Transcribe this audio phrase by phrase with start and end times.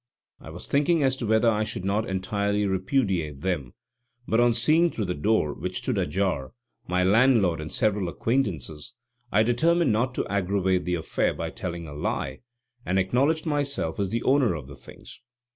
[0.39, 3.75] I was thinking as to whether I should not entirely repudiate them,
[4.27, 6.53] but on seeing through the door, which stood ajar,
[6.87, 8.95] my landlord and several acquaintances,
[9.31, 12.39] I determined not to aggravate the affair by telling a lie,
[12.83, 15.21] and acknowledged myself as the owner of the things.